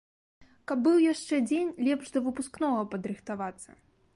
Каб 0.69 0.77
быў 0.87 0.95
яшчэ 1.13 1.35
дзень 1.49 1.69
лепш 1.89 2.07
да 2.15 2.19
выпускнога 2.29 2.81
падрыхтавацца. 2.95 3.69